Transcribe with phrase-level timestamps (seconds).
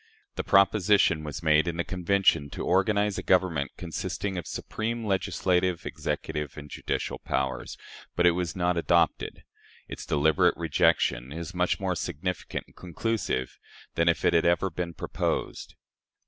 [0.33, 5.85] The proposition was made in the Convention to organize a government consisting of "supreme legislative,
[5.85, 7.77] executive, and judicial powers,"
[8.15, 9.43] but it was not adopted.
[9.87, 13.59] Its deliberate rejection is much more significant and conclusive
[13.93, 15.75] than if it had never been proposed.